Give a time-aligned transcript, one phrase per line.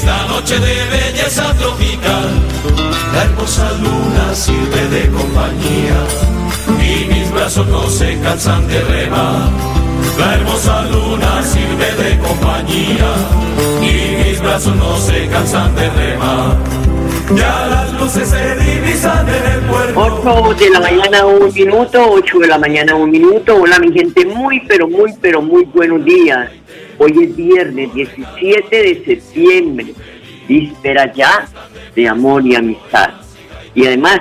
[0.00, 2.30] esta noche de belleza tropical,
[3.12, 5.98] la hermosa luna sirve de compañía.
[6.80, 9.50] Y mis brazos no se cansan de remar.
[10.18, 13.10] La hermosa luna sirve de compañía.
[13.82, 16.56] Y mis brazos no se cansan de remar.
[17.36, 20.00] Ya las luces se divisan en el puerto.
[20.24, 23.54] 8 de la mañana, un minuto, 8 de la mañana, un minuto.
[23.54, 26.50] Hola, mi gente, muy, pero muy, pero muy buenos días.
[27.02, 29.86] Hoy es viernes 17 de septiembre,
[30.46, 31.48] víspera ya
[31.96, 33.14] de amor y amistad.
[33.74, 34.20] Y además,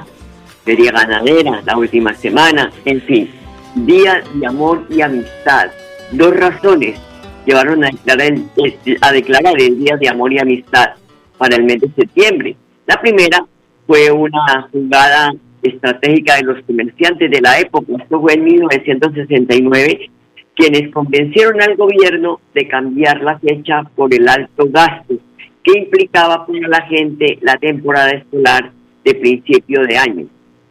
[0.64, 3.32] feria ganadera, la última semana, en fin,
[3.76, 5.72] día de amor y amistad.
[6.14, 6.98] Dos razones
[7.46, 10.92] llevaron a declarar el, a declarar el día de amor y amistad
[11.38, 12.56] para el mes de septiembre.
[12.88, 13.46] La primera
[13.88, 20.12] fue una jugada estratégica de los comerciantes de la época, esto fue en 1969,
[20.60, 25.16] quienes convencieron al gobierno de cambiar la fecha por el alto gasto
[25.64, 28.70] que implicaba para la gente la temporada escolar
[29.06, 30.26] de principio de año.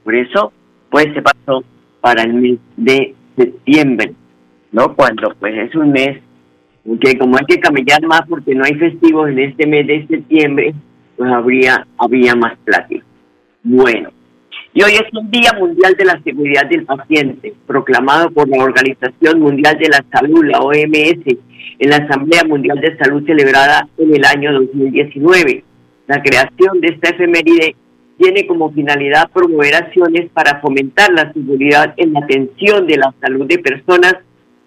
[0.04, 0.52] Por eso,
[0.90, 1.64] pues se pasó
[2.02, 4.12] para el mes de septiembre,
[4.72, 4.94] ¿no?
[4.94, 6.18] Cuando pues es un mes
[7.00, 10.74] que como hay que camellar más porque no hay festivos en este mes de septiembre,
[11.16, 13.06] pues habría, había más plática.
[13.62, 14.10] Bueno,
[14.78, 19.40] y hoy es un Día Mundial de la Seguridad del Paciente, proclamado por la Organización
[19.40, 21.36] Mundial de la Salud, la OMS,
[21.80, 25.64] en la Asamblea Mundial de Salud celebrada en el año 2019.
[26.06, 27.74] La creación de esta efeméride
[28.18, 33.48] tiene como finalidad promover acciones para fomentar la seguridad en la atención de la salud
[33.48, 34.14] de personas,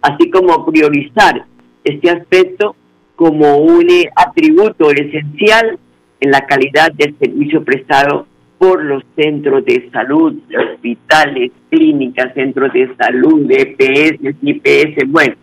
[0.02, 1.46] así como priorizar
[1.86, 2.76] este aspecto
[3.16, 5.80] como un eh, atributo esencial
[6.20, 8.28] en la calidad del servicio prestado
[8.62, 15.34] por los centros de salud, hospitales, clínicas, centros de salud, EPS, IPS, bueno,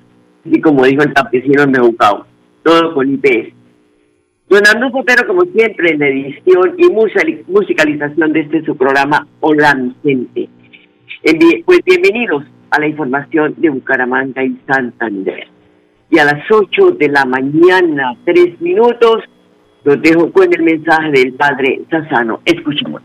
[0.47, 2.25] así como dijo el campesino en Mejucao,
[2.63, 3.53] todo con IPS.
[4.49, 6.89] Don Arnulfo Otero, como siempre, en la edición y
[7.49, 9.73] musicalización de este su programa Hola.
[10.05, 10.49] Envi-
[11.65, 15.49] Pues bienvenidos a la información de Bucaramanga y Santander.
[16.09, 19.25] Y a las 8 de la mañana, tres minutos,
[19.97, 22.41] dejo con el mensaje del Padre Sassano.
[22.45, 23.03] Escuchemos.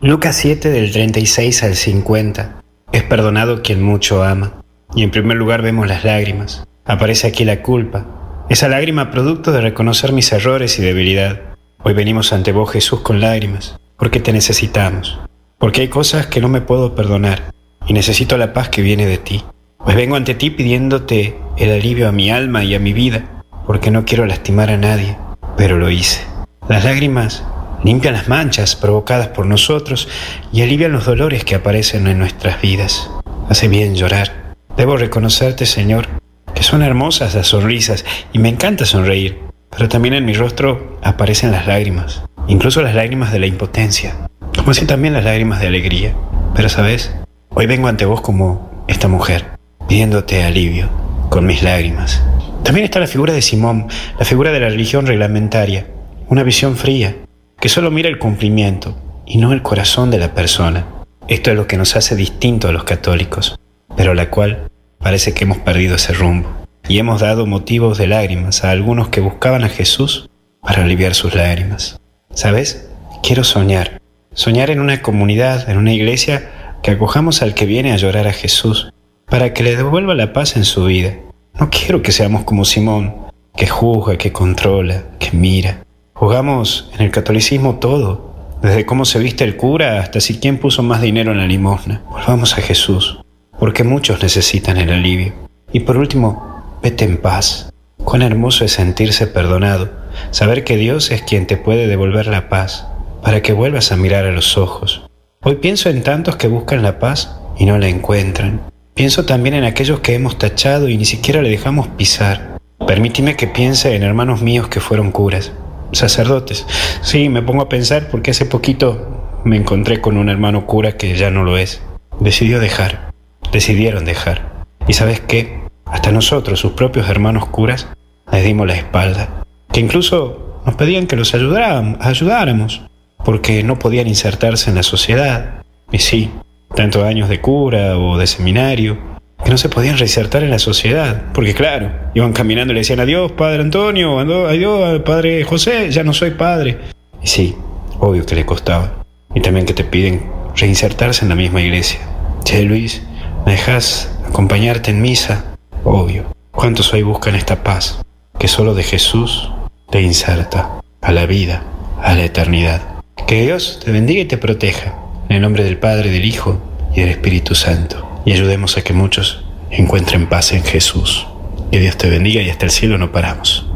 [0.00, 2.62] Lucas 7 del 36 al 50.
[2.92, 4.62] Es perdonado quien mucho ama.
[4.94, 6.66] Y en primer lugar vemos las lágrimas.
[6.84, 8.06] Aparece aquí la culpa.
[8.48, 11.40] Esa lágrima producto de reconocer mis errores y debilidad.
[11.82, 15.18] Hoy venimos ante vos Jesús con lágrimas, porque te necesitamos.
[15.58, 17.50] Porque hay cosas que no me puedo perdonar
[17.86, 19.42] y necesito la paz que viene de ti.
[19.78, 23.90] Pues vengo ante ti pidiéndote el alivio a mi alma y a mi vida, porque
[23.90, 25.16] no quiero lastimar a nadie,
[25.56, 26.22] pero lo hice.
[26.68, 27.44] Las lágrimas
[27.84, 30.08] limpian las manchas provocadas por nosotros
[30.52, 33.10] y alivian los dolores que aparecen en nuestras vidas.
[33.48, 34.54] Hace bien llorar.
[34.76, 36.08] Debo reconocerte, Señor,
[36.54, 39.38] que son hermosas las sonrisas y me encanta sonreír,
[39.70, 44.72] pero también en mi rostro aparecen las lágrimas, incluso las lágrimas de la impotencia, como
[44.72, 46.14] así también las lágrimas de alegría.
[46.54, 47.14] Pero sabes,
[47.50, 49.46] hoy vengo ante vos como esta mujer,
[49.86, 52.22] pidiéndote alivio con mis lágrimas.
[52.62, 53.88] También está la figura de Simón,
[54.18, 55.86] la figura de la religión reglamentaria,
[56.28, 57.16] una visión fría,
[57.60, 60.86] que solo mira el cumplimiento y no el corazón de la persona.
[61.28, 63.58] Esto es lo que nos hace distinto a los católicos,
[63.96, 66.48] pero la cual parece que hemos perdido ese rumbo
[66.88, 70.28] y hemos dado motivos de lágrimas a algunos que buscaban a Jesús
[70.60, 72.00] para aliviar sus lágrimas.
[72.32, 72.88] ¿Sabes?
[73.22, 74.00] Quiero soñar,
[74.34, 78.32] soñar en una comunidad, en una iglesia, que acojamos al que viene a llorar a
[78.32, 78.92] Jesús,
[79.28, 81.16] para que le devuelva la paz en su vida.
[81.58, 83.14] No quiero que seamos como Simón,
[83.56, 85.82] que juzga, que controla, que mira.
[86.14, 90.82] Jugamos en el catolicismo todo, desde cómo se viste el cura hasta si quién puso
[90.82, 92.02] más dinero en la limosna.
[92.10, 93.20] Volvamos a Jesús,
[93.58, 95.34] porque muchos necesitan el alivio.
[95.72, 97.72] Y por último, vete en paz.
[98.04, 99.90] Cuán hermoso es sentirse perdonado,
[100.30, 102.86] saber que Dios es quien te puede devolver la paz,
[103.22, 105.04] para que vuelvas a mirar a los ojos.
[105.42, 108.60] Hoy pienso en tantos que buscan la paz y no la encuentran.
[108.96, 112.56] Pienso también en aquellos que hemos tachado y ni siquiera le dejamos pisar.
[112.86, 115.52] Permíteme que piense en hermanos míos que fueron curas,
[115.92, 116.66] sacerdotes.
[117.02, 121.14] Sí, me pongo a pensar porque hace poquito me encontré con un hermano cura que
[121.14, 121.82] ya no lo es.
[122.20, 123.12] Decidió dejar,
[123.52, 124.64] decidieron dejar.
[124.88, 127.88] Y sabes qué, hasta nosotros, sus propios hermanos curas,
[128.32, 129.44] les dimos la espalda.
[129.74, 132.80] Que incluso nos pedían que los ayudáramos,
[133.26, 135.66] porque no podían insertarse en la sociedad.
[135.92, 136.30] Y sí,
[136.74, 138.98] tantos años de cura o de seminario,
[139.42, 143.00] que no se podían reinsertar en la sociedad, porque claro, iban caminando y le decían
[143.00, 146.78] adiós, Padre Antonio, adiós, Padre José, ya no soy padre.
[147.22, 147.56] Y sí,
[148.00, 149.04] obvio que le costaba.
[149.34, 150.26] Y también que te piden
[150.56, 152.00] reinsertarse en la misma iglesia.
[152.44, 153.02] Che, Luis,
[153.44, 155.56] ¿me dejas acompañarte en misa?
[155.84, 156.24] Obvio.
[156.50, 158.00] ¿Cuántos hoy buscan esta paz
[158.38, 159.52] que solo de Jesús
[159.90, 161.62] te inserta a la vida,
[162.02, 162.82] a la eternidad?
[163.26, 164.94] Que Dios te bendiga y te proteja.
[165.28, 166.60] En el nombre del Padre, del Hijo
[166.94, 171.26] y del Espíritu Santo y ayudemos a que muchos encuentren paz en Jesús.
[171.72, 173.68] Que Dios te bendiga y hasta el cielo no paramos.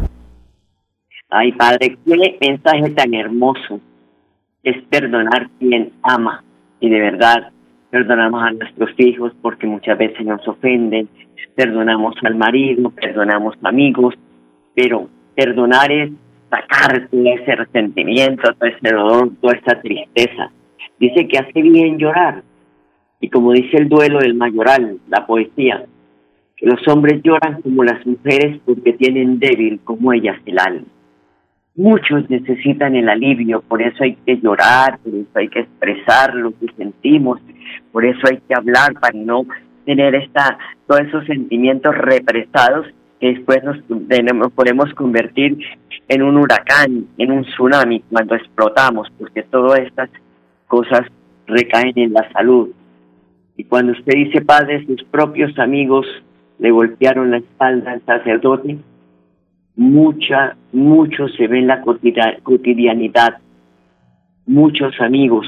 [1.29, 3.81] Ay, Padre, qué mensaje tan hermoso
[4.63, 6.45] es perdonar quien ama.
[6.81, 7.51] Y de verdad,
[7.91, 11.09] perdonamos a nuestros hijos porque muchas veces nos ofenden,
[11.57, 14.15] perdonamos al marido, perdonamos amigos,
[14.75, 16.11] pero perdonar es
[16.49, 20.51] sacar todo ese resentimiento, todo ese dolor, toda esa tristeza.
[20.99, 22.43] Dice que hace bien llorar,
[23.21, 25.85] y como dice el duelo del mayoral, la poesía,
[26.57, 30.87] que los hombres lloran como las mujeres porque tienen débil como ellas el alma.
[31.77, 36.51] Muchos necesitan el alivio, por eso hay que llorar, por eso hay que expresar lo
[36.51, 37.41] que sentimos,
[37.93, 39.47] por eso hay que hablar para no
[39.87, 42.87] tener esta, todos esos sentimientos represados
[43.21, 43.79] que después nos,
[44.53, 45.59] podemos convertir
[46.09, 50.11] en un huracán, en un tsunami cuando explotamos, porque todas estas
[50.71, 51.03] cosas
[51.47, 52.71] recaen en la salud,
[53.61, 56.07] y cuando usted dice, padre, sus propios amigos
[56.59, 58.79] le golpearon la espalda al sacerdote,
[59.77, 63.37] mucha, mucho se ve en la cotidianidad.
[64.47, 65.47] Muchos amigos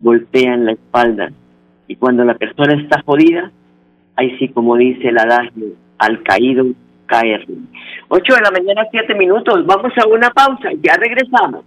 [0.00, 1.30] golpean la espalda.
[1.88, 3.52] Y cuando la persona está jodida,
[4.16, 5.66] ahí sí, como dice el adagio,
[5.98, 6.64] al caído
[7.04, 7.46] caer.
[8.08, 9.66] Ocho de la mañana, siete minutos.
[9.66, 10.70] Vamos a una pausa.
[10.82, 11.66] Ya regresamos.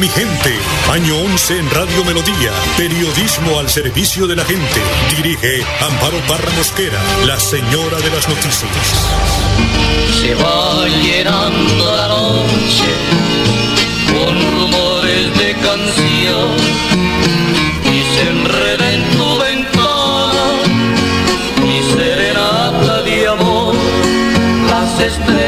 [0.00, 0.52] Mi gente.
[0.92, 2.52] Año 11 en Radio Melodía.
[2.76, 4.80] Periodismo al servicio de la gente.
[5.16, 8.66] Dirige Amparo Parra Mosquera, la señora de las noticias
[10.20, 12.90] se va llenando la noche
[14.12, 16.48] con rumores de canción
[17.84, 20.46] y se enreda en tu ventana
[21.62, 23.74] mi serenata de amor
[24.70, 25.45] las estrellas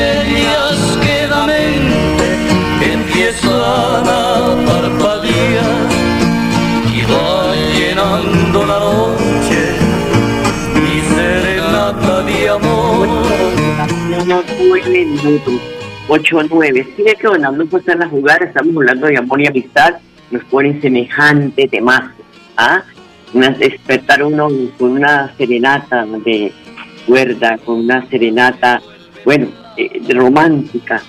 [8.29, 9.73] llenando la noche
[10.75, 13.09] mi serenata de amor
[14.69, 15.61] muy minutos,
[16.09, 16.87] 8 9.
[16.97, 19.95] Sigue que donando pues en la jugar, estamos hablando de amor y amistad,
[20.31, 22.13] nos ponen semejante temazo.
[22.57, 22.83] ¿ah?
[23.33, 26.53] Una, despertar uno con una serenata de
[27.07, 28.83] cuerda, con una serenata,
[29.25, 31.03] bueno, eh, romántica,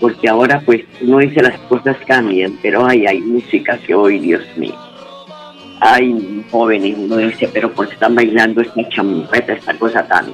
[0.00, 4.42] porque ahora pues uno dice las cosas cambian, pero hay, hay música que hoy, Dios
[4.56, 4.87] mío.
[5.80, 10.26] Hay jóvenes, uno dice, pero ¿por qué están bailando esta champeta, esta cosa tan,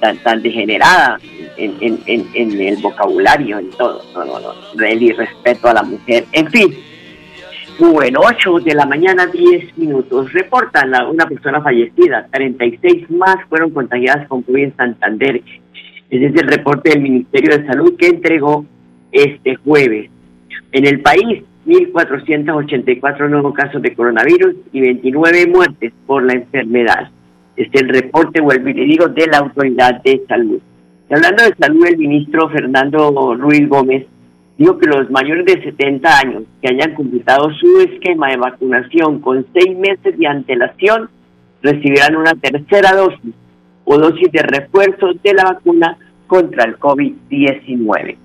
[0.00, 1.18] tan, tan, degenerada
[1.56, 4.02] en, el vocabulario, en todo?
[4.14, 6.74] No, no, no, el irrespeto a la mujer, en fin.
[7.78, 10.32] Bueno, 8 de la mañana, 10 minutos.
[10.32, 15.42] Reportan a una persona fallecida, 36 más fueron contagiadas con COVID en Santander.
[16.08, 18.64] Ese es el reporte del Ministerio de Salud que entregó
[19.12, 20.08] este jueves.
[20.72, 27.10] En el país, 1.484 nuevos casos de coronavirus y 29 muertes por la enfermedad.
[27.56, 30.60] Este es el reporte, vuelvo y le digo, de la Autoridad de Salud.
[31.08, 34.06] Y hablando de salud, el ministro Fernando Ruiz Gómez
[34.58, 39.44] dijo que los mayores de 70 años que hayan completado su esquema de vacunación con
[39.52, 41.08] seis meses de antelación
[41.62, 43.34] recibirán una tercera dosis
[43.84, 45.96] o dosis de refuerzo de la vacuna
[46.26, 48.16] contra el COVID-19.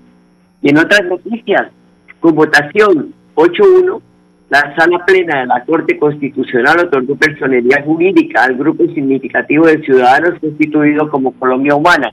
[0.62, 1.70] Y en otras noticias,
[2.20, 4.00] con votación 8-1,
[4.50, 10.38] la sala plena de la Corte Constitucional otorgó personalidad jurídica al grupo significativo de ciudadanos
[10.40, 12.12] constituido como Colombia Humana.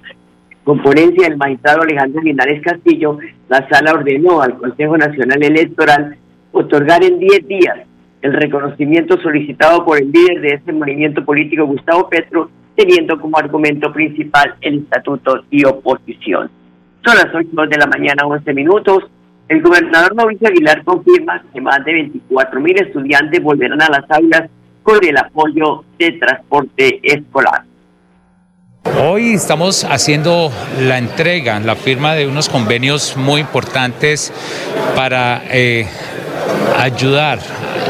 [0.64, 3.18] Con ponencia del magistrado Alejandro Linares Castillo,
[3.50, 6.16] la sala ordenó al Consejo Nacional Electoral
[6.52, 7.80] otorgar en 10 días
[8.22, 13.92] el reconocimiento solicitado por el líder de este movimiento político, Gustavo Petro, teniendo como argumento
[13.92, 16.50] principal el estatuto y oposición.
[17.06, 19.04] Son las 8 de la mañana, 11 minutos.
[19.50, 24.44] El gobernador Mauricio Aguilar confirma que más de 24 mil estudiantes volverán a las aulas
[24.84, 27.64] con el apoyo de transporte escolar.
[29.02, 34.32] Hoy estamos haciendo la entrega, la firma de unos convenios muy importantes
[34.96, 35.88] para eh,
[36.78, 37.40] ayudar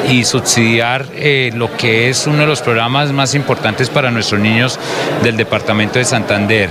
[0.10, 4.80] y subsidiar eh, lo que es uno de los programas más importantes para nuestros niños
[5.24, 6.70] del departamento de Santander.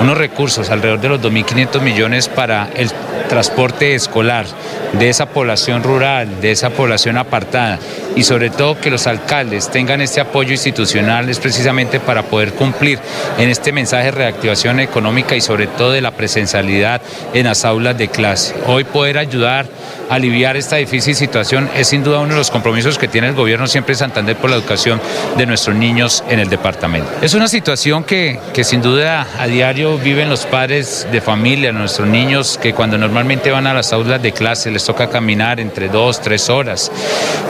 [0.00, 2.90] Unos recursos, alrededor de los 2.500 millones para el
[3.28, 4.46] transporte escolar
[4.92, 7.78] de esa población rural, de esa población apartada
[8.14, 12.98] y sobre todo que los alcaldes tengan este apoyo institucional es precisamente para poder cumplir
[13.38, 17.02] en este mensaje de reactivación económica y sobre todo de la presencialidad
[17.34, 18.54] en las aulas de clase.
[18.66, 19.66] Hoy poder ayudar
[20.08, 23.66] aliviar esta difícil situación es sin duda uno de los compromisos que tiene el gobierno
[23.66, 25.00] siempre de Santander por la educación
[25.36, 27.10] de nuestros niños en el departamento.
[27.22, 32.08] Es una situación que, que sin duda a diario viven los padres de familia, nuestros
[32.08, 36.20] niños que cuando normalmente van a las aulas de clase les toca caminar entre dos,
[36.20, 36.90] tres horas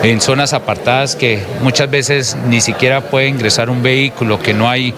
[0.03, 4.95] en zonas apartadas que muchas veces ni siquiera puede ingresar un vehículo, que no hay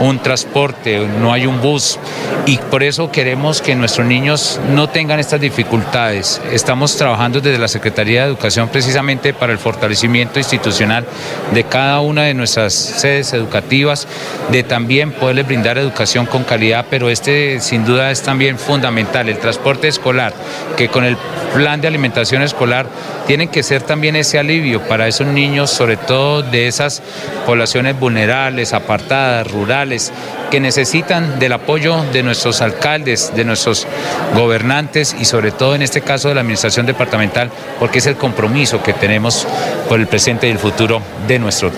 [0.00, 1.98] un transporte, no hay un bus
[2.46, 6.40] y por eso queremos que nuestros niños no tengan estas dificultades.
[6.52, 11.06] Estamos trabajando desde la Secretaría de Educación precisamente para el fortalecimiento institucional
[11.54, 14.06] de cada una de nuestras sedes educativas,
[14.50, 19.38] de también poderles brindar educación con calidad, pero este sin duda es también fundamental, el
[19.38, 20.34] transporte escolar,
[20.76, 21.16] que con el
[21.54, 22.86] plan de alimentación escolar
[23.26, 27.02] tienen que ser también ese alivio para esos niños, sobre todo de esas
[27.46, 30.12] poblaciones vulnerables, apartadas, rurales,
[30.50, 33.86] que necesitan del apoyo de nuestros alcaldes, de nuestros
[34.34, 38.82] gobernantes y sobre todo en este caso de la administración departamental, porque es el compromiso
[38.82, 39.46] que tenemos
[39.88, 41.70] por el presente y el futuro de nuestro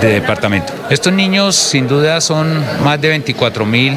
[0.00, 0.72] departamento.
[0.90, 3.94] Estos niños sin duda son más de 24 mil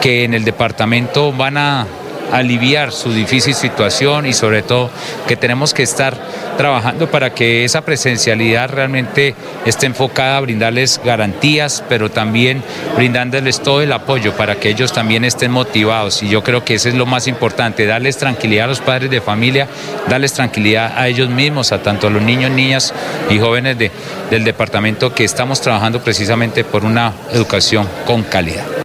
[0.00, 1.86] que en el departamento van a
[2.32, 4.90] aliviar su difícil situación y sobre todo
[5.26, 6.16] que tenemos que estar
[6.56, 12.62] trabajando para que esa presencialidad realmente esté enfocada a brindarles garantías, pero también
[12.96, 16.22] brindándoles todo el apoyo para que ellos también estén motivados.
[16.22, 19.20] Y yo creo que eso es lo más importante, darles tranquilidad a los padres de
[19.20, 19.68] familia,
[20.08, 22.94] darles tranquilidad a ellos mismos, a tanto a los niños, niñas
[23.30, 23.90] y jóvenes de,
[24.30, 28.75] del departamento que estamos trabajando precisamente por una educación con calidad.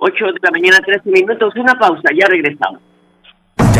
[0.00, 1.54] 8 de la mañana, 13 minutos.
[1.56, 2.80] Una pausa, ya regresamos.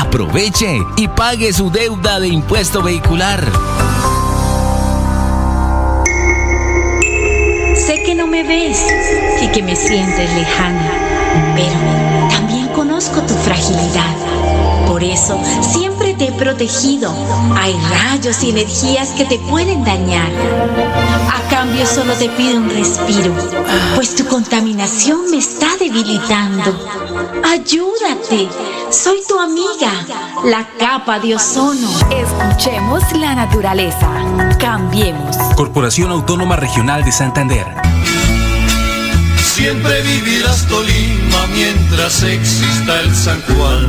[0.00, 3.50] Aproveche y pague su deuda de impuesto vehicular.
[7.86, 8.78] Sé que no me ves
[9.42, 10.90] y que me sientes lejana,
[11.54, 14.14] pero también conozco tu fragilidad.
[14.86, 15.40] Por eso
[15.72, 17.12] siempre te he protegido.
[17.56, 20.30] Hay rayos y energías que te pueden dañar.
[21.32, 23.32] A cambio solo te pido un respiro,
[23.94, 26.76] pues tu contaminación me está debilitando.
[27.44, 28.48] Ayúdate,
[28.92, 29.90] soy tu amiga,
[30.44, 31.88] la capa de ozono.
[32.10, 34.08] Escuchemos la naturaleza.
[34.58, 35.36] Cambiemos.
[35.56, 37.66] Corporación Autónoma Regional de Santander.
[39.42, 43.88] Siempre vivirás Tolima mientras exista el San Juan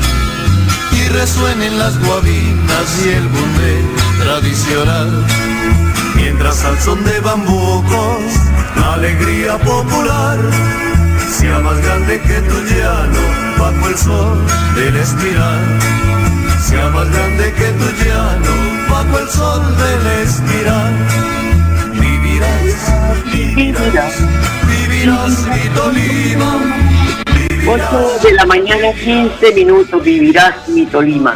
[0.92, 3.86] y resuenen las guabinas y el bunde
[4.24, 5.26] tradicional.
[6.16, 8.22] Mientras al son de bambucos,
[8.78, 10.93] la alegría popular
[11.34, 13.24] sea más grande que tu llano
[13.58, 14.38] bajo el sol
[14.76, 15.80] del espiral.
[16.62, 18.54] Sea más grande que tu llano
[18.90, 20.94] bajo el sol del espiral.
[22.00, 24.16] Vivirás, vivirás,
[24.70, 26.52] vivirás mi Tolima.
[27.66, 31.36] 8 de la mañana, 15 minutos, vivirás mi Tolima.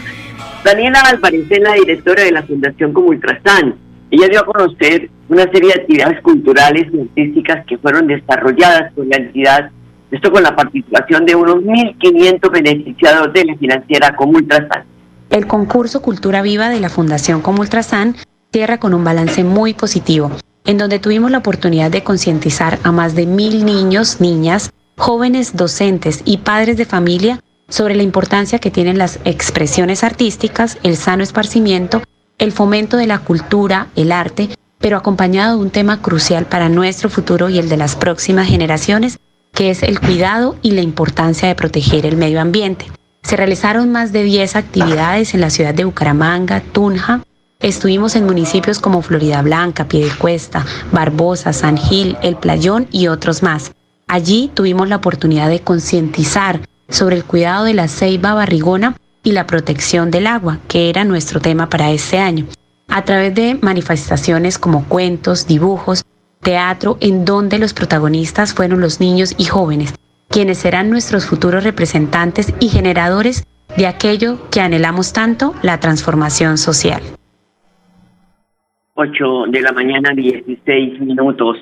[0.64, 3.76] Daniela Álvarez es la directora de la Fundación como Ultrasan.
[4.12, 9.06] Ella dio a conocer una serie de actividades culturales y artísticas que fueron desarrolladas por
[9.08, 9.72] la entidad,
[10.12, 14.86] esto con la participación de unos 1.500 beneficiados de la financiera como Ultrasan.
[15.30, 18.16] El concurso Cultura Viva de la Fundación como Ultrasan
[18.52, 20.32] cierra con un balance muy positivo,
[20.66, 26.22] en donde tuvimos la oportunidad de concientizar a más de mil niños, niñas, jóvenes docentes
[26.26, 32.02] y padres de familia sobre la importancia que tienen las expresiones artísticas, el sano esparcimiento,
[32.38, 34.50] el fomento de la cultura, el arte,
[34.80, 39.20] pero acompañado de un tema crucial para nuestro futuro y el de las próximas generaciones,
[39.58, 42.86] que es el cuidado y la importancia de proteger el medio ambiente.
[43.24, 47.24] Se realizaron más de 10 actividades en la ciudad de Bucaramanga, Tunja.
[47.60, 53.72] Estuvimos en municipios como Florida Blanca, Piedecuesta, Barbosa, San Gil, El Playón y otros más.
[54.08, 59.48] Allí tuvimos la oportunidad de concientizar sobre el cuidado de la ceiba barrigona y la
[59.48, 62.46] protección del agua, que era nuestro tema para este año,
[62.90, 66.06] a través de manifestaciones como cuentos, dibujos,
[66.42, 69.94] teatro, en donde los protagonistas fueron los niños y jóvenes,
[70.30, 77.02] quienes serán nuestros futuros representantes y generadores de aquello que anhelamos tanto, la transformación social.
[78.96, 81.58] 8 de la mañana, 16 minutos.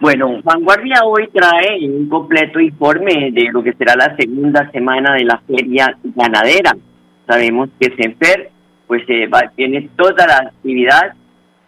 [0.00, 5.24] Bueno, Vanguardia hoy trae un completo informe de lo que será la segunda semana de
[5.24, 6.76] la feria ganadera.
[7.26, 8.50] Sabemos que Senfer
[8.86, 11.12] pues eh, va, tiene toda la actividad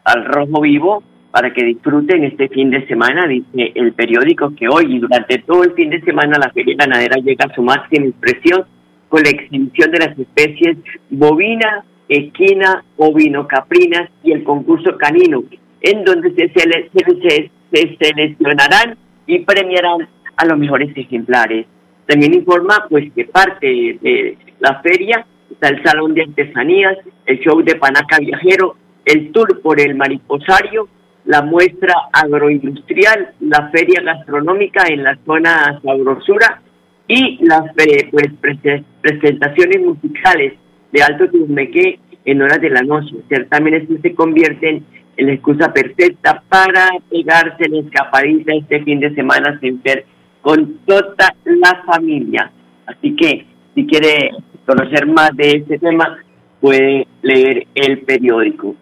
[0.04, 4.96] al rojo vivo para que disfruten este fin de semana, dice el periódico que hoy
[4.96, 8.64] y durante todo el fin de semana la feria ganadera llega a su máxima expresión
[9.08, 10.78] con la exhibición de las especies
[11.10, 15.44] bovina, equina, ovino-caprinas y el concurso canino,
[15.82, 21.66] en donde se, se, se seleccionarán y premiarán a los mejores ejemplares.
[22.06, 27.62] También informa pues que parte de la feria está el Salón de Artesanías, el show
[27.62, 30.88] de Panaca Viajero, el tour por el Mariposario,
[31.30, 36.60] la muestra agroindustrial, la feria gastronómica en la zona Sabrosura
[37.06, 37.72] y las
[38.10, 38.32] pues,
[39.00, 40.54] presentaciones musicales
[40.90, 43.14] de Alto Tuzmeque en horas de la noche.
[43.28, 44.84] Certámenes que se convierten
[45.16, 50.06] en la excusa perfecta para pegarse en escapadita este fin de semana sin ver
[50.40, 52.50] con toda la familia.
[52.86, 54.30] Así que si quiere
[54.66, 56.18] conocer más de este tema,
[56.60, 58.74] puede leer el periódico.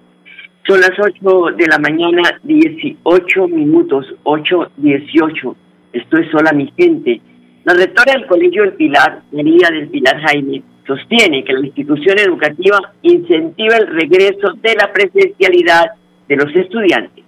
[0.69, 5.57] Son las 8 de la mañana, 18 minutos, 8.18.
[5.95, 7.23] Esto es sola mi gente.
[7.65, 12.93] La rectora del Colegio del Pilar, María del Pilar Jaime, sostiene que la institución educativa
[13.01, 15.87] incentiva el regreso de la presencialidad
[16.29, 17.25] de los estudiantes.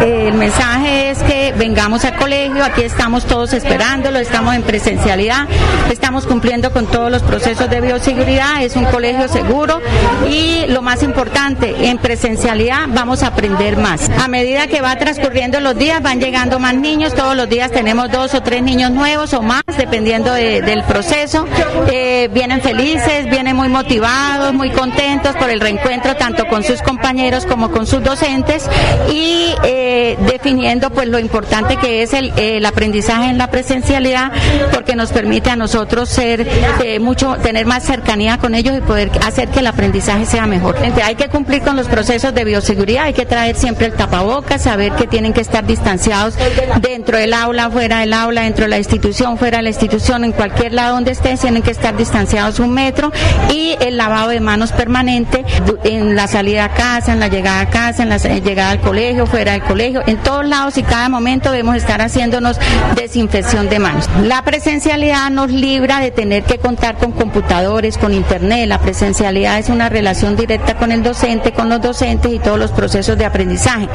[0.00, 5.46] El mensaje es que vengamos al colegio, aquí estamos todos esperándolo, estamos en presencialidad,
[5.90, 9.80] estamos cumpliendo con todos los procesos de bioseguridad, es un colegio seguro
[10.28, 14.10] y lo más importante, en presencialidad vamos a aprender más.
[14.10, 18.10] A medida que va transcurriendo los días, van llegando más niños, todos los días tenemos
[18.10, 21.46] dos o tres niños nuevos o más, dependiendo del proceso.
[21.90, 27.46] Eh, vienen felices, vienen muy motivados, muy contentos por el reencuentro tanto con sus compañeros
[27.46, 28.68] como con sus docentes
[29.10, 29.85] y eh,
[30.20, 34.32] definiendo pues lo importante que es el, aprendizaje en la presencialidad
[34.72, 36.46] porque nos permite a nosotros ser
[36.82, 40.76] eh, mucho tener más cercanía con ellos y poder hacer que el aprendizaje sea mejor.
[41.04, 44.92] hay que cumplir con los procesos de bioseguridad, hay que traer siempre el tapabocas, saber
[44.92, 46.34] que tienen que estar distanciados
[46.80, 50.32] dentro del aula, fuera del aula, dentro de la institución, fuera de la institución, en
[50.32, 53.12] cualquier lado donde estén, tienen que estar distanciados un metro
[53.52, 55.44] y el lavado de manos permanente
[55.84, 59.26] en la salida a casa, en la llegada a casa, en la llegada al colegio,
[59.26, 62.58] fuera del colegio, en todos lados y cada momento debemos estar haciéndonos
[62.94, 64.08] desinfección de manos.
[64.22, 68.68] La presencialidad nos libra de tener que contar con computadores, con internet.
[68.68, 72.72] La presencialidad es una relación directa con el docente, con los docentes y todos los
[72.72, 73.88] procesos de aprendizaje.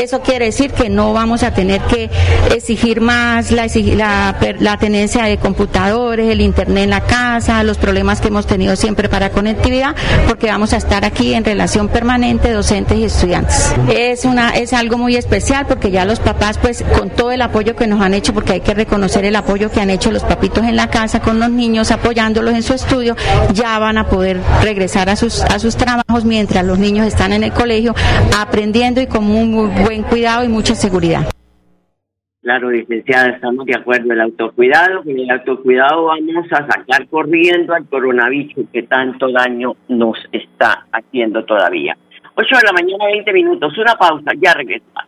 [0.00, 2.10] Eso quiere decir que no vamos a tener que
[2.54, 8.20] exigir más la, la, la tenencia de computadores, el internet en la casa, los problemas
[8.20, 9.94] que hemos tenido siempre para conectividad,
[10.26, 13.72] porque vamos a estar aquí en relación permanente docentes y estudiantes.
[13.92, 17.76] Es, una, es algo muy especial porque ya los papás, pues con todo el apoyo
[17.76, 20.64] que nos han hecho, porque hay que reconocer el apoyo que han hecho los papitos
[20.64, 23.16] en la casa con los niños, apoyándolos en su estudio,
[23.52, 27.44] ya van a poder regresar a sus, a sus trabajos mientras los niños están en
[27.44, 27.94] el colegio
[28.38, 31.28] aprendiendo y con muy buen cuidado y mucha seguridad.
[32.40, 34.12] Claro, licenciada, estamos de acuerdo.
[34.12, 40.16] El autocuidado, con el autocuidado vamos a sacar corriendo al coronavirus que tanto daño nos
[40.32, 41.96] está haciendo todavía.
[42.36, 45.07] 8 de la mañana, 20 minutos, una pausa, ya regresamos.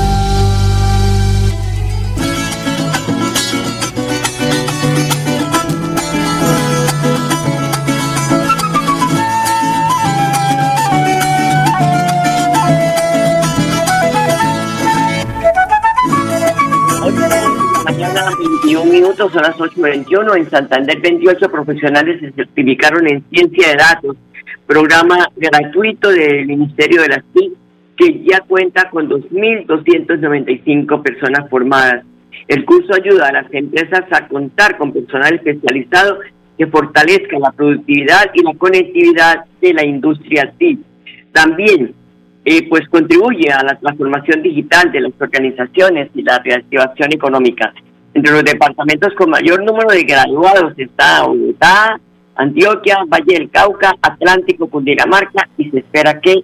[18.91, 20.37] Minutos, son las 8.21.
[20.37, 24.17] En Santander, 28 profesionales se certificaron en ciencia de datos,
[24.67, 27.53] programa gratuito del Ministerio de las TIC,
[27.97, 32.03] que ya cuenta con 2.295 personas formadas.
[32.47, 36.19] El curso ayuda a las empresas a contar con personal especializado
[36.57, 40.79] que fortalezca la productividad y la conectividad de la industria TIC.
[41.31, 41.93] También
[42.43, 47.73] eh, pues contribuye a la transformación digital de las organizaciones y la reactivación económica.
[48.13, 51.99] Entre los departamentos con mayor número de graduados está Bogotá,
[52.35, 56.35] Antioquia, Valle del Cauca, Atlántico, Cundinamarca y se espera que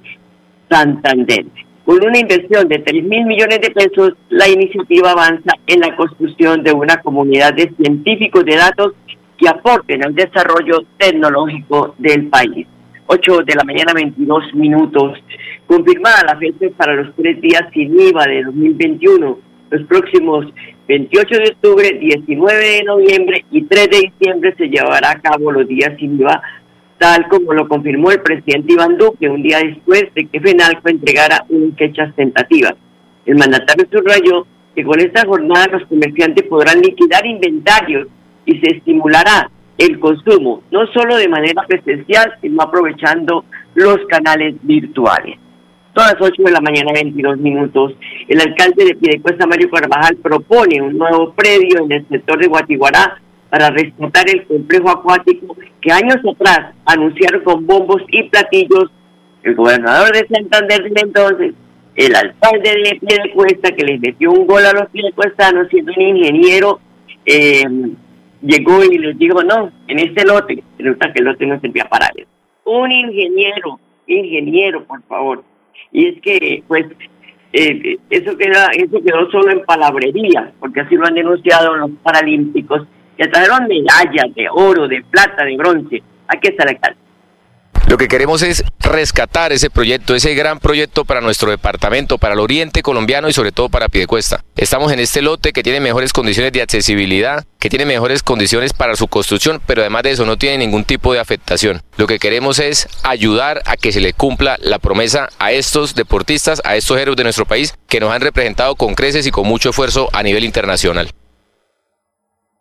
[0.69, 1.45] Santander.
[1.86, 6.63] Con una inversión de 3 mil millones de pesos, la iniciativa avanza en la construcción
[6.63, 8.93] de una comunidad de científicos de datos
[9.38, 12.67] que aporten al desarrollo tecnológico del país.
[13.08, 15.17] 8 de la mañana, 22 minutos.
[15.65, 20.45] Confirmada la fecha para los tres días sin IVA de 2021 los próximos
[20.88, 25.67] 28 de octubre, 19 de noviembre y 3 de diciembre se llevará a cabo los
[25.67, 26.41] días sin IVA,
[26.97, 31.45] tal como lo confirmó el presidente Iván Duque un día después de que FENALCO entregara
[31.50, 32.76] un fechas tentativas.
[33.26, 38.08] El mandatario subrayó que con esta jornada los comerciantes podrán liquidar inventarios
[38.45, 43.43] y se estimulará el consumo, no solo de manera presencial, sino aprovechando
[43.76, 45.38] los canales virtuales.
[45.97, 47.93] Todas las 8 de la mañana, 22 minutos,
[48.27, 53.19] el alcalde de Piedecuesta, Mario Carvajal, propone un nuevo predio en el sector de Guatiguará
[53.49, 58.91] para rescatar el complejo acuático que años atrás anunciaron con bombos y platillos
[59.41, 61.53] el gobernador de Santander de entonces,
[61.95, 66.79] el alcalde de Piedecuesta, que les metió un gol a los piedecuestanos siendo un ingeniero,
[67.25, 67.65] eh,
[68.43, 72.05] llegó y les dijo, no, en este lote, resulta que el lote no servía para
[72.15, 72.29] eso.
[72.65, 75.43] Un ingeniero, ingeniero, por favor,
[75.91, 76.85] y es que, pues,
[77.53, 82.87] eh, eso, queda, eso quedó solo en palabrería, porque así lo han denunciado los paralímpicos,
[83.17, 86.03] que trajeron medallas de oro, de plata, de bronce.
[86.27, 86.95] Aquí está la.
[87.85, 92.39] Lo que queremos es rescatar ese proyecto, ese gran proyecto para nuestro departamento, para el
[92.39, 94.43] oriente colombiano y sobre todo para Piedecuesta.
[94.55, 98.95] Estamos en este lote que tiene mejores condiciones de accesibilidad, que tiene mejores condiciones para
[98.95, 101.81] su construcción, pero además de eso no tiene ningún tipo de afectación.
[101.95, 106.61] Lo que queremos es ayudar a que se le cumpla la promesa a estos deportistas,
[106.65, 109.69] a estos héroes de nuestro país que nos han representado con creces y con mucho
[109.69, 111.09] esfuerzo a nivel internacional.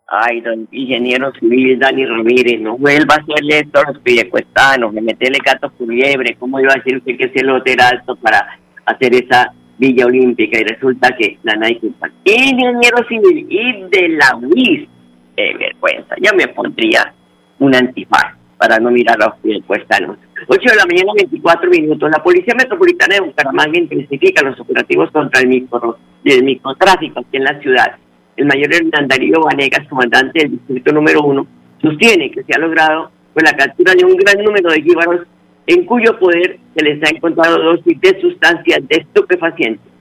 [0.09, 5.01] Ay, don ingeniero civil Dani Ramírez, no vuelva a hacerle esto a los pidecuestanos, me
[5.01, 8.57] metele gato por liebre, ¿cómo iba a decir usted que ese lote era alto para
[8.85, 10.61] hacer esa Villa Olímpica?
[10.61, 11.91] Y resulta que la Nike
[12.23, 14.87] ingeniero civil y de la UIS,
[15.35, 17.13] qué vergüenza, ya me pondría
[17.59, 20.17] un antifaz para no mirar a los pidecuestanos.
[20.47, 22.09] 8 de la mañana, 24 minutos.
[22.09, 27.43] La Policía Metropolitana de Bucaramanga intensifica los operativos contra el, micro, el microtráfico aquí en
[27.43, 27.97] la ciudad
[28.37, 31.47] el mayor Hernán Darío Vanegas, comandante del distrito número uno,
[31.81, 35.27] sostiene que se ha logrado con la captura de un gran número de jíbaros
[35.65, 39.96] en cuyo poder se les ha encontrado dosis de sustancias de estupefacientes.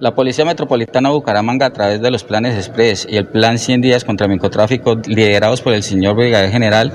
[0.00, 3.82] La Policía Metropolitana de Bucaramanga, a través de los planes Express y el Plan 100
[3.82, 6.90] días contra el microtráfico, liderados por el señor Brigadier General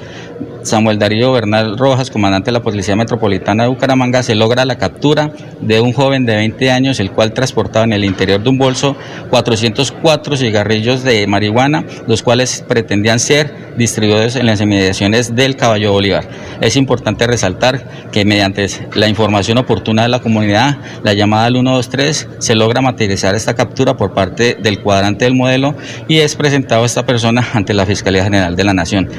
[0.66, 5.32] Samuel Darío Bernal Rojas, comandante de la Policía Metropolitana de Bucaramanga, se logra la captura
[5.62, 8.96] de un joven de 20 años, el cual transportaba en el interior de un bolso
[9.30, 16.28] 404 cigarrillos de marihuana, los cuales pretendían ser distribuidos en las inmediaciones del Caballo Bolívar.
[16.62, 22.28] Es importante resaltar que mediante la información oportuna de la comunidad, la llamada al 123,
[22.40, 25.76] se logra materializar esta captura por parte del cuadrante del modelo
[26.08, 29.10] y es presentado esta persona ante la Fiscalía General de la Nación.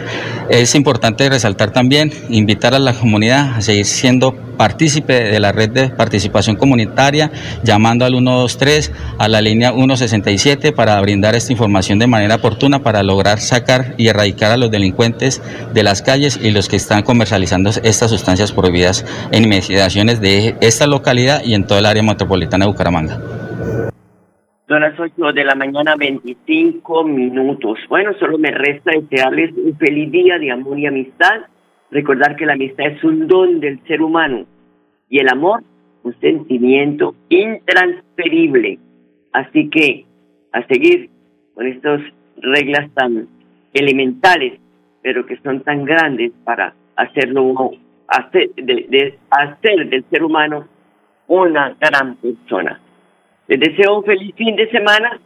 [0.48, 5.68] Es importante resaltar también, invitar a la comunidad a seguir siendo partícipe de la red
[5.68, 7.30] de participación comunitaria,
[7.62, 13.02] llamando al 123, a la línea 167 para brindar esta información de manera oportuna para
[13.02, 15.42] lograr sacar y erradicar a los delincuentes
[15.74, 20.86] de las calles y los que están comercializando estas sustancias prohibidas en inmediaciones de esta
[20.86, 23.45] localidad y en todo el área metropolitana de Bucaramanga.
[24.68, 27.78] Son las 8 de la mañana, 25 minutos.
[27.88, 31.42] Bueno, solo me resta desearles un feliz día de amor y amistad.
[31.92, 34.44] Recordar que la amistad es un don del ser humano
[35.08, 35.62] y el amor
[36.02, 38.80] un sentimiento intransferible.
[39.32, 40.04] Así que
[40.50, 41.10] a seguir
[41.54, 42.00] con estas
[42.38, 43.28] reglas tan
[43.72, 44.58] elementales,
[45.00, 47.70] pero que son tan grandes para hacerlo
[48.08, 50.66] hacer, de hacer del ser humano
[51.28, 52.80] una gran persona.
[53.48, 55.20] Les deseo un feliz fin de semana,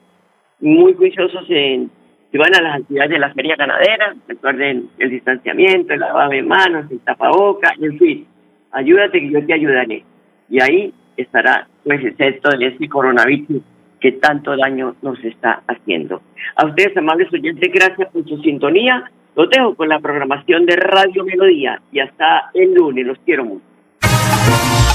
[0.61, 1.90] muy juiciosos en
[2.30, 6.42] si van a las actividades de la feria ganadera, recuerden el distanciamiento, el lavado de
[6.42, 8.26] manos, el tapaboca, en fin,
[8.70, 10.04] ayúdate que yo te ayudaré.
[10.48, 13.62] Y ahí estará pues el texto de este coronavirus
[13.98, 16.22] que tanto daño nos está haciendo.
[16.54, 19.11] A ustedes, amables oyentes, gracias por su sintonía.
[19.35, 23.06] Los dejo con la programación de Radio Melodía y hasta el lunes.
[23.06, 23.69] Los quiero mucho.